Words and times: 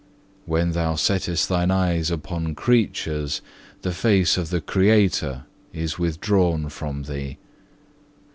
When 0.47 0.71
thou 0.71 0.95
settest 0.95 1.47
thine 1.47 1.69
eyes 1.69 2.09
upon 2.09 2.55
creatures, 2.55 3.39
the 3.83 3.91
face 3.93 4.35
of 4.35 4.49
the 4.49 4.59
Creator 4.59 5.43
is 5.73 5.99
withdrawn 5.99 6.69
from 6.69 7.03
thee. 7.03 7.37